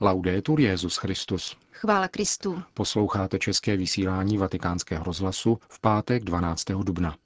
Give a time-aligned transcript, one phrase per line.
[0.00, 1.56] Laudetur Jezus Christus.
[1.72, 2.62] Chvála Kristu.
[2.74, 6.64] Posloucháte české vysílání Vatikánského rozhlasu v pátek 12.
[6.82, 7.16] dubna.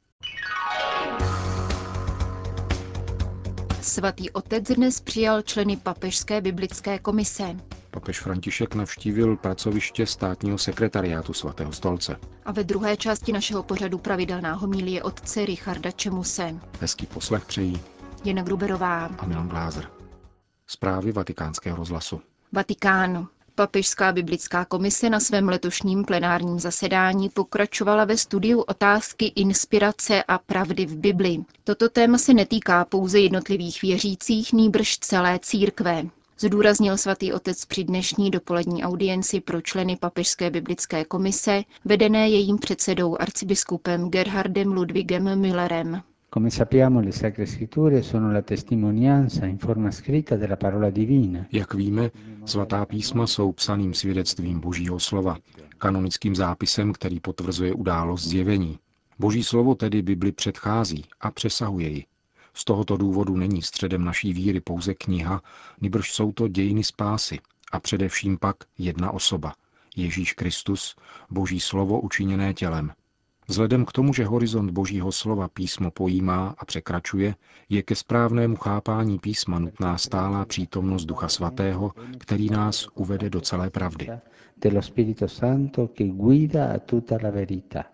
[3.81, 7.57] Svatý otec dnes přijal členy Papežské biblické komise.
[7.91, 12.17] Papež František navštívil pracoviště státního sekretariátu svatého stolce.
[12.45, 16.55] A ve druhé části našeho pořadu pravidelná homílie otce Richarda Čemuse.
[16.81, 17.81] Hezký poslech přejí
[18.25, 19.91] Jana Gruberová a Milan Glázer.
[20.67, 22.21] Zprávy vatikánského rozhlasu.
[22.55, 23.29] Vatikán.
[23.55, 30.87] Papežská biblická komise na svém letošním plenárním zasedání pokračovala ve studiu otázky inspirace a pravdy
[30.87, 31.39] v Bibli.
[31.65, 36.05] Toto téma se netýká pouze jednotlivých věřících, nýbrž celé církve.
[36.39, 43.17] Zdůraznil svatý otec při dnešní dopolední audienci pro členy Papežské biblické komise, vedené jejím předsedou
[43.21, 46.03] arcibiskupem Gerhardem Ludwigem Müllerem.
[46.35, 51.47] Come sappiamo, le Sacre Scritture sono la testimonianza in forma scritta della parola divina.
[51.53, 52.11] Jak víme,
[52.45, 55.39] svatá písma jsou psaným svědectvím Božího slova,
[55.79, 58.79] kanonickým zápisem, který potvrzuje událost zjevení.
[59.19, 62.05] Boží slovo tedy Bibli předchází a přesahuje ji.
[62.55, 65.43] Z tohoto důvodu není středem naší víry pouze kniha,
[65.81, 67.39] nýbrž jsou to dějiny spásy
[67.73, 69.55] a především pak jedna osoba,
[69.97, 70.97] Ježíš Kristus,
[71.31, 72.93] Boží slovo učiněné tělem.
[73.53, 77.35] Vzhledem k tomu, že horizont Božího slova písmo pojímá a překračuje,
[77.69, 83.71] je ke správnému chápání písma nutná stálá přítomnost Ducha Svatého, který nás uvede do celé
[83.71, 84.09] pravdy.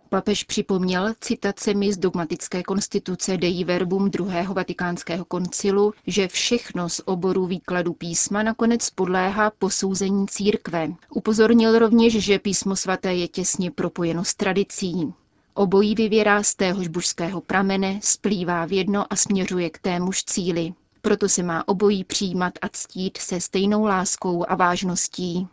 [0.08, 7.46] Papež připomněl citacemi z dogmatické konstituce Dei Verbum druhého vatikánského koncilu, že všechno z oboru
[7.46, 10.88] výkladu písma nakonec podléhá posouzení církve.
[11.14, 15.12] Upozornil rovněž, že písmo svaté je těsně propojeno s tradicí.
[15.58, 20.72] Obojí vyvěrá z téhož božského pramene, splývá v jedno a směřuje k témuž cíli.
[21.02, 25.48] Proto se má obojí přijímat a ctít se stejnou láskou a vážností.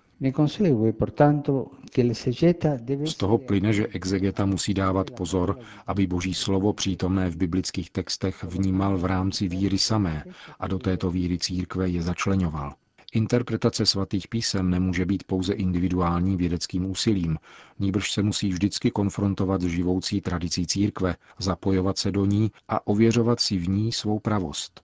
[3.06, 8.44] Z toho plyne, že exegeta musí dávat pozor, aby boží slovo přítomné v biblických textech
[8.44, 10.24] vnímal v rámci víry samé
[10.60, 12.74] a do této víry církve je začlenoval.
[13.16, 17.38] Interpretace svatých písem nemůže být pouze individuální vědeckým úsilím,
[17.80, 23.40] níbrž se musí vždycky konfrontovat s živoucí tradicí církve, zapojovat se do ní a ověřovat
[23.40, 24.82] si v ní svou pravost.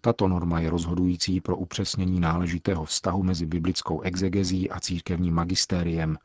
[0.00, 6.16] Tato norma je rozhodující pro upřesnění náležitého vztahu mezi biblickou exegezí a církevním magistériem.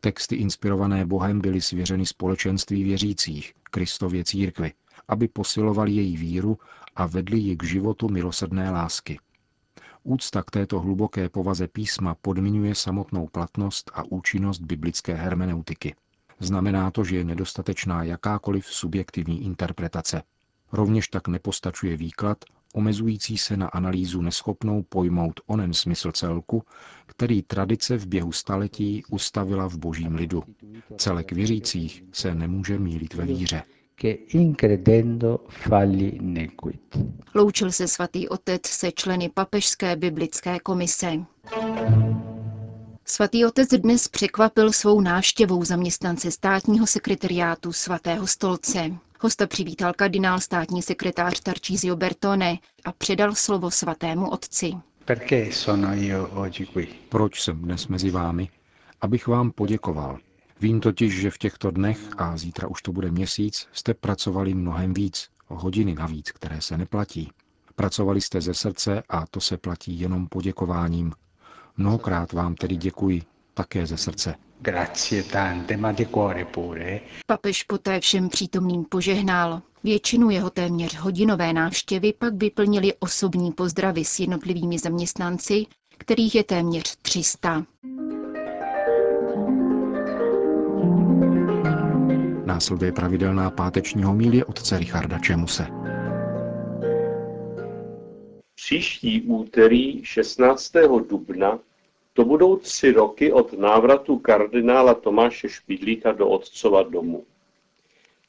[0.00, 4.72] Texty inspirované Bohem byly svěřeny společenství věřících, Kristově církvi,
[5.08, 6.58] aby posilovali její víru
[6.96, 9.18] a vedli ji k životu milosrdné lásky.
[10.04, 15.94] Úcta k této hluboké povaze písma podmiňuje samotnou platnost a účinnost biblické hermeneutiky.
[16.40, 20.22] Znamená to, že je nedostatečná jakákoliv subjektivní interpretace.
[20.72, 22.38] Rovněž tak nepostačuje výklad,
[22.74, 26.64] omezující se na analýzu neschopnou pojmout onen smysl celku,
[27.06, 30.42] který tradice v běhu staletí ustavila v božím lidu.
[30.96, 33.62] Celek věřících se nemůže mílit ve víře
[33.94, 36.98] che incredendo falli nequit.
[37.34, 41.12] Loučil se svatý otec se členy papežské biblické komise.
[43.04, 48.90] Svatý otec dnes překvapil svou návštěvou zaměstnance státního sekretariátu svatého stolce.
[49.20, 54.72] Hosta přivítal kardinál státní sekretář Tarcísio Bertone a předal slovo svatému otci.
[57.08, 58.48] Proč jsem dnes mezi vámi?
[59.00, 60.18] Abych vám poděkoval
[60.62, 64.94] Vím totiž, že v těchto dnech, a zítra už to bude měsíc, jste pracovali mnohem
[64.94, 67.30] víc, hodiny navíc, které se neplatí.
[67.74, 71.12] Pracovali jste ze srdce a to se platí jenom poděkováním.
[71.76, 73.22] Mnohokrát vám tedy děkuji,
[73.54, 74.34] také ze srdce.
[77.26, 79.62] Papež poté všem přítomným požehnal.
[79.84, 85.66] Většinu jeho téměř hodinové návštěvy pak vyplnili osobní pozdravy s jednotlivými zaměstnanci,
[85.98, 87.64] kterých je téměř 300.
[92.52, 95.66] Následuje pravidelná páteční homílie otce Richarda Čemuse.
[98.54, 100.72] Příští úterý 16.
[101.08, 101.58] dubna
[102.12, 107.24] to budou tři roky od návratu kardinála Tomáše Špidlíka do otcova domu.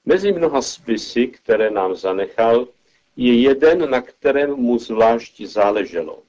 [0.06, 2.68] Mezi mnoha spisy, které nám zanechal,
[3.15, 6.19] je jeden, na kterém mu zvlášť záleželo.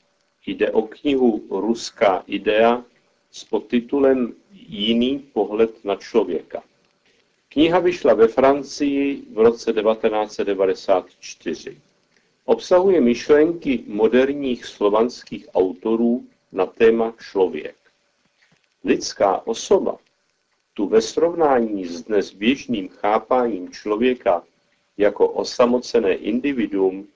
[0.46, 2.84] Jde o knihu Ruská idea
[3.30, 6.62] s podtitulem Jiný pohled na člověka.
[7.54, 11.78] Kniha vyšla ve Francii v roce 1994.
[12.44, 17.76] Obsahuje myšlenky moderních slovanských autorů na téma člověk.
[18.84, 19.98] Lidská osoba
[20.74, 24.42] tu ve srovnání s dnes běžným chápáním člověka
[24.96, 27.08] jako osamocené individuum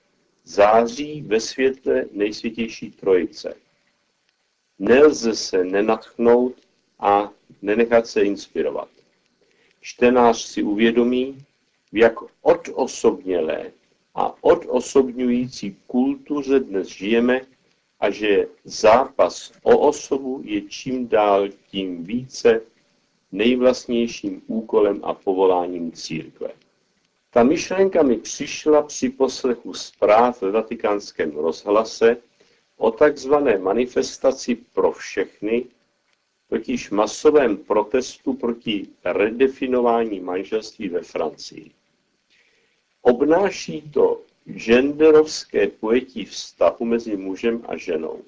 [0.43, 3.53] září ve světle nejsvětější trojice.
[4.79, 6.53] Nelze se nenatchnout
[6.99, 7.31] a
[7.61, 8.98] nenechat se inspirovat.
[9.81, 11.45] Čtenář si uvědomí,
[11.91, 13.71] v jak odosobnělé
[14.15, 17.41] a odosobňující kultuře dnes žijeme
[17.99, 22.61] a že zápas o osobu je čím dál tím více
[23.31, 26.49] nejvlastnějším úkolem a povoláním církve.
[27.29, 32.17] Ta myšlenka mi přišla při poslechu zpráv ve vatikánském rozhlase
[32.77, 35.65] o takzvané manifestaci pro všechny,
[36.49, 41.71] totiž masovém protestu proti redefinování manželství ve Francii.
[43.01, 48.21] Obnáší to genderovské pojetí vztahu mezi mužem a ženou.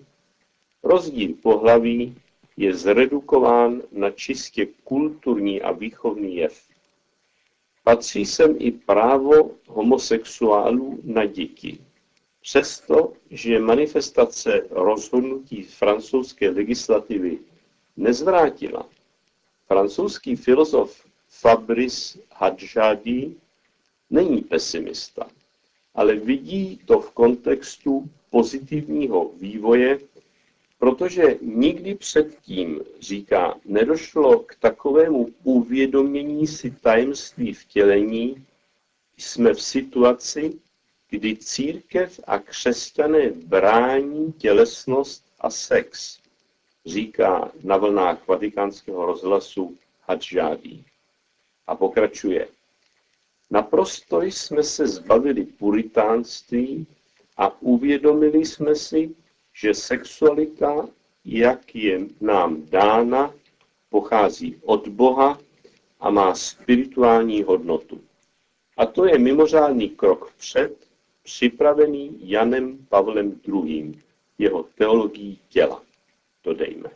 [0.84, 2.16] Rozdíl pohlaví
[2.58, 6.62] je zredukován na čistě kulturní a výchovný jev.
[7.84, 11.80] Patří sem i právo homosexuálů na děti.
[12.42, 17.40] Přesto, že manifestace rozhodnutí francouzské legislativy
[18.02, 18.90] nezvrátila,
[19.68, 23.36] francouzský filozof Fabrice Hadžadi
[24.10, 25.28] není pesimista,
[25.96, 30.00] ale vidí to v kontextu pozitivního vývoje,
[30.80, 38.46] protože nikdy předtím, říká, nedošlo k takovému uvědomění si tajemství vtělení,
[39.18, 40.60] jsme v situaci,
[41.10, 46.21] kdy církev a křesťané brání tělesnost a sex,
[46.86, 50.86] říká na vlnách vatikánského rozhlasu Hadžádí.
[51.68, 52.48] A pokračuje.
[53.52, 56.88] Naprosto jsme se zbavili puritánství
[57.38, 59.16] a uvědomili jsme si,
[59.54, 60.88] že sexualita,
[61.26, 63.34] jak je nám dána,
[63.90, 65.40] pochází od Boha
[66.00, 68.02] a má spirituální hodnotu.
[68.78, 70.88] A to je mimořádný krok vpřed,
[71.24, 73.94] připravený Janem Pavlem II.
[74.38, 75.84] jeho teologií těla.
[76.44, 76.90] Dodejme.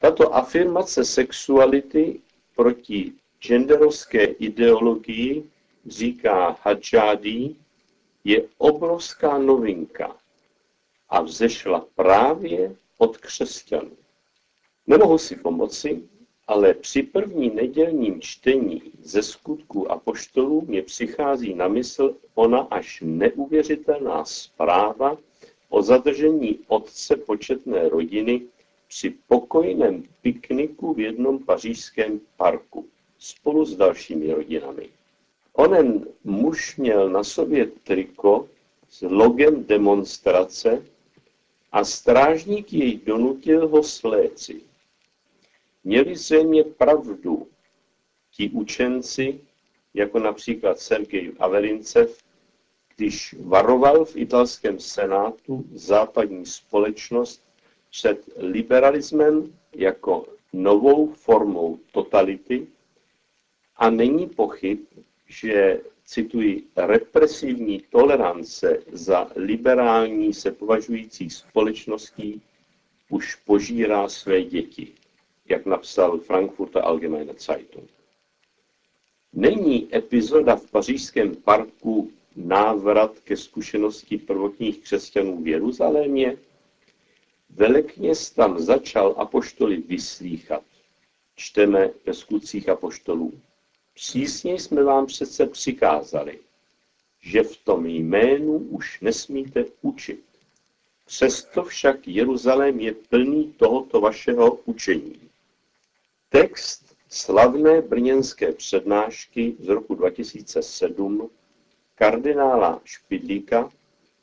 [0.00, 2.20] Tato afirmace sexuality
[2.56, 5.50] proti genderovské ideologii,
[5.86, 7.56] říká Hadžádí,
[8.24, 10.16] je obrovská novinka
[11.08, 13.96] a vzešla právě od křesťanů.
[14.86, 16.02] Nemohu si pomoci,
[16.46, 23.02] ale při první nedělním čtení ze skutků a poštolů mě přichází na mysl ona až
[23.06, 25.18] neuvěřitelná zpráva
[25.68, 28.42] o zadržení otce početné rodiny
[28.88, 34.88] při pokojném pikniku v jednom pařížském parku spolu s dalšími rodinami.
[35.52, 38.48] Onen muž měl na sobě triko
[38.88, 40.86] s logem demonstrace
[41.72, 44.60] a strážník jej donutil ho sléci.
[45.84, 47.46] Měli zřejmě pravdu
[48.30, 49.40] ti učenci,
[49.94, 52.18] jako například Sergej Avelincev,
[52.96, 57.42] když varoval v italském senátu západní společnost
[57.90, 62.66] před liberalismem jako novou formou totality
[63.76, 64.78] a není pochyb,
[65.26, 72.42] že, cituji, represivní tolerance za liberální se považující společností
[73.08, 74.92] už požírá své děti,
[75.48, 77.90] jak napsal Frankfurter Allgemeine Zeitung.
[79.32, 86.36] Není epizoda v pařížském parku návrat ke zkušenosti prvotních křesťanů v Jeruzalémě?
[87.50, 90.62] Velekněz tam začal apoštoly vyslíchat.
[91.36, 93.40] Čteme ve skutcích apoštolů.
[93.94, 96.38] Přísně jsme vám přece přikázali,
[97.20, 100.24] že v tom jménu už nesmíte učit.
[101.06, 105.20] Přesto však Jeruzalém je plný tohoto vašeho učení.
[106.28, 111.30] Text slavné brněnské přednášky z roku 2007
[111.96, 113.70] kardinála Špidlíka,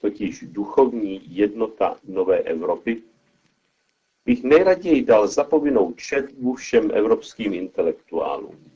[0.02, 3.02] totiž duchovní jednota Nové Evropy,
[4.26, 8.72] bych nejraději dal zapovinou četbu všem evropským intelektuálům.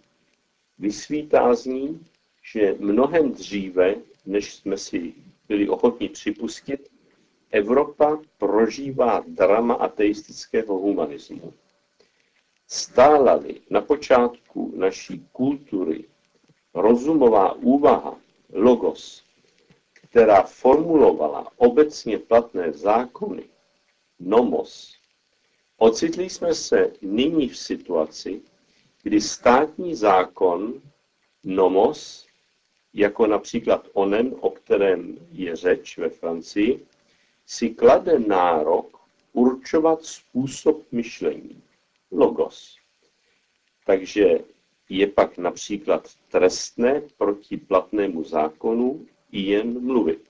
[0.80, 2.06] Vysvítá z ní,
[2.54, 5.14] že mnohem dříve, než jsme si
[5.48, 6.90] byli ochotni připustit,
[7.52, 11.54] Evropa prožívá drama ateistického humanismu.
[12.68, 16.06] Stála-li na počátku naší kultury
[16.74, 18.20] rozumová úvaha,
[18.54, 19.24] logos,
[19.94, 23.44] která formulovala obecně platné zákony,
[24.20, 24.98] nomos,
[25.78, 28.42] ocitli jsme se nyní v situaci,
[29.04, 30.82] kdy státní zákon
[31.44, 32.28] nomos,
[32.94, 36.86] jako například onen, o kterém je řeč ve Francii,
[37.46, 39.00] si klade nárok
[39.34, 41.64] určovat způsob myšlení,
[42.12, 42.78] logos.
[43.86, 44.40] Takže
[44.90, 50.22] je pak například trestné proti platnému zákonu jen mluvit.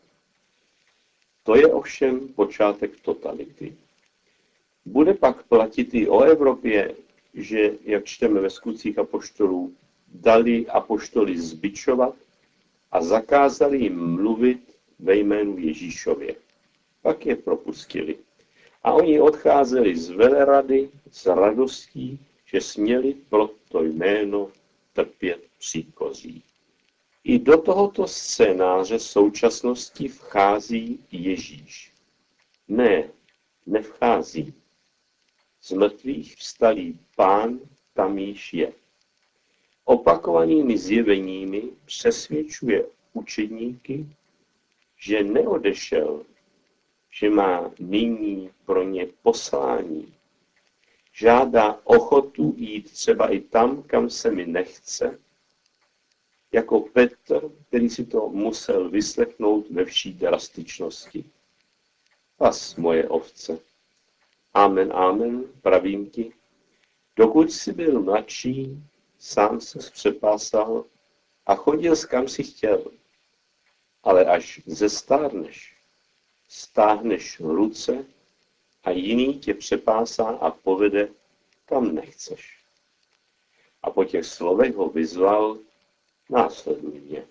[1.44, 3.78] To je ovšem počátek totality.
[4.86, 6.96] Bude pak platit i o Evropě,
[7.34, 9.74] že, jak čteme ve skutcích apoštolů,
[10.08, 12.16] dali apoštoli zbičovat
[12.92, 16.36] a zakázali jim mluvit ve jménu Ježíšově.
[17.02, 18.18] Pak je propustili.
[18.84, 22.20] A oni odcházeli z velerady s radostí,
[22.51, 24.51] že směli pro to jméno
[24.94, 26.44] trpět příkozí.
[27.24, 31.94] I do tohoto scénáře současnosti vchází Ježíš.
[32.68, 33.10] Ne,
[33.66, 34.54] nevchází.
[35.62, 37.60] Z mrtvých vstalý pán
[37.94, 38.74] tam již je.
[39.86, 44.06] Opakovanými zjeveními přesvědčuje učedníky,
[44.98, 46.25] že neodešel,
[47.12, 50.17] že má nyní pro ně poslání.
[51.20, 55.20] Žádá ochotu jít třeba i tam, kam se mi nechce,
[56.52, 61.26] jako Petr, který si to musel vyslechnout ve vší drastičnosti.
[62.38, 63.60] Pas moje ovce.
[64.54, 66.34] Amen, amen, pravím ti.
[67.16, 68.84] Dokud jsi byl mladší,
[69.20, 70.86] sám se přepásal
[71.46, 72.92] a chodil s kam si chtěl.
[74.04, 75.76] Ale až zestárneš,
[76.50, 78.06] stáhneš ruce
[78.88, 81.10] a jiný tě přepásá a povede,
[81.65, 82.58] kam nechceš.
[83.84, 85.58] A po těch slovech ho vyzval,
[86.29, 87.27] následuj mě.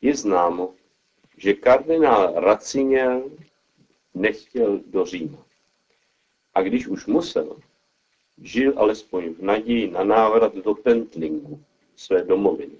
[0.00, 0.74] Je známo,
[1.36, 3.30] že kardinál Raciniel
[4.14, 5.44] nechtěl do Říma.
[6.54, 7.56] A když už musel,
[8.42, 11.62] žil alespoň v naději na návrat do Pentlingu,
[11.96, 12.78] své domoviny.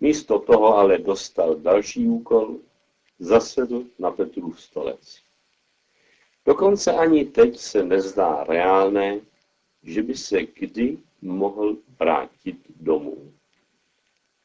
[0.00, 2.56] Místo toho ale dostal další úkol,
[3.18, 5.27] zasedl na Petrův stolec.
[6.48, 9.20] Dokonce ani teď se nezdá reálné,
[9.82, 13.32] že by se kdy mohl vrátit domů.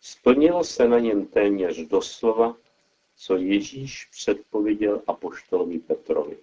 [0.02, 2.56] Splnilo se na něm téměř doslova,
[3.16, 6.38] co Ježíš předpověděl apoštolovi Petrovi.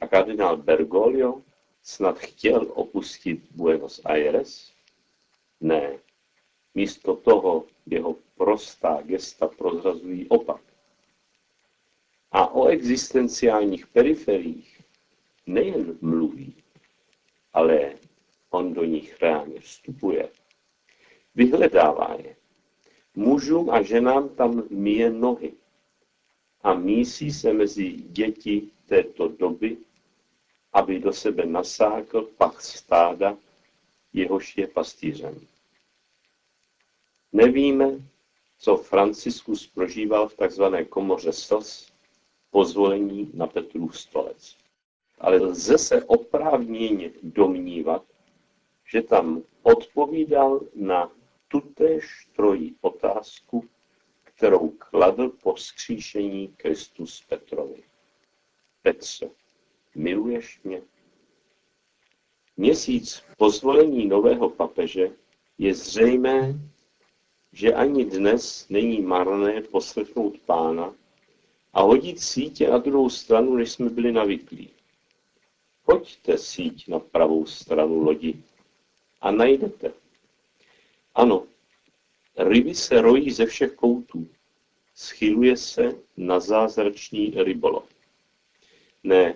[0.00, 1.42] A kardinál Bergoglio
[1.82, 4.72] snad chtěl opustit Buenos Aires?
[5.60, 5.98] Ne.
[6.74, 10.60] Místo toho jeho prostá gesta prozrazují opak.
[12.32, 14.73] A o existenciálních periferiích
[15.46, 16.54] nejen mluví,
[17.52, 17.94] ale
[18.50, 20.28] on do nich reálně vstupuje.
[21.34, 22.36] Vyhledává je.
[23.14, 25.52] Mužům a ženám tam míje nohy
[26.60, 29.76] a mísí se mezi děti této doby,
[30.72, 33.38] aby do sebe nasákl pach stáda,
[34.12, 35.46] jehož je pastýřem.
[37.32, 37.90] Nevíme,
[38.58, 40.62] co Franciskus prožíval v tzv.
[40.88, 41.92] komoře slz
[42.50, 44.63] pozvolení na Petrův stolec.
[45.18, 48.04] Ale lze se oprávněně domnívat,
[48.92, 51.12] že tam odpovídal na
[51.48, 53.68] tutéž trojí otázku,
[54.24, 57.82] kterou kladl po vzkříšení Kristus Petrovi.
[58.82, 59.30] Petře,
[59.94, 60.82] miluješ mě?
[62.56, 65.10] Měsíc po zvolení nového papeže
[65.58, 66.54] je zřejmé,
[67.52, 70.94] že ani dnes není marné poslechnout pána
[71.72, 74.73] a hodit sítě na druhou stranu, než jsme byli navyklí.
[75.84, 78.40] Hoďte síť na pravou stranu lodi
[79.20, 79.92] a najdete.
[81.14, 81.46] Ano,
[82.36, 84.28] ryby se rojí ze všech koutů.
[84.94, 87.84] Schyluje se na zázračný rybolov.
[89.02, 89.34] Ne,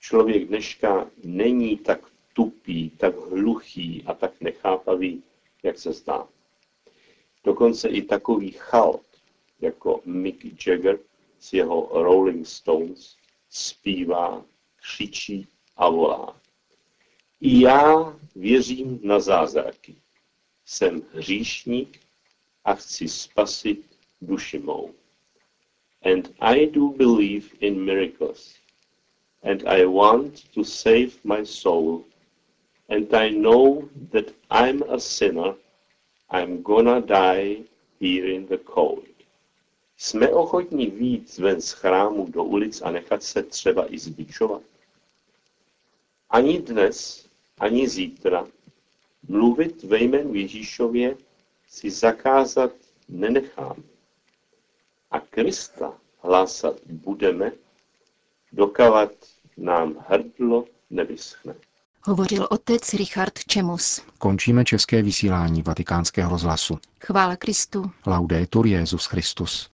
[0.00, 2.00] člověk dneška není tak
[2.32, 5.22] tupý, tak hluchý a tak nechápavý,
[5.62, 6.28] jak se zdá.
[7.44, 9.06] Dokonce i takový chaot,
[9.60, 10.98] jako Mick Jagger
[11.38, 13.16] z jeho Rolling Stones,
[13.50, 14.44] zpívá,
[14.76, 15.48] křičí
[15.82, 16.36] a volá.
[17.40, 19.94] I já věřím na zázraky.
[20.64, 22.00] Jsem hříšník
[22.64, 24.94] a chci spasit duši mou.
[26.02, 28.54] And I do believe in miracles.
[29.42, 32.04] And I want to save my soul.
[32.88, 35.54] And I know that I'm a sinner.
[36.30, 37.64] I'm gonna die
[38.00, 39.04] here in the cold.
[39.96, 44.71] Jsme ochotní víc ven z chrámu do ulic a nechat se třeba i zbičovat?
[46.32, 47.26] Ani dnes,
[47.58, 48.46] ani zítra
[49.28, 51.16] mluvit ve jménu Ježíšově
[51.68, 52.72] si zakázat
[53.08, 53.82] nenechám.
[55.10, 57.52] A Krista hlásat budeme,
[58.52, 59.12] dokavat
[59.56, 61.54] nám hrdlo nevyschne.
[62.04, 64.02] Hovořil otec Richard Čemus.
[64.18, 66.78] Končíme české vysílání vatikánského rozhlasu.
[67.04, 67.90] Chvála Kristu.
[68.06, 69.71] Laudetur Jezus Christus.